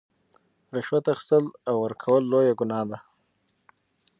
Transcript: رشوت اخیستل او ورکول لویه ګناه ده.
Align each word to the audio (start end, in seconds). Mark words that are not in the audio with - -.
رشوت 0.75 1.05
اخیستل 1.13 1.45
او 1.69 1.75
ورکول 1.83 2.23
لویه 2.31 2.53
ګناه 2.59 2.85
ده. 2.89 2.97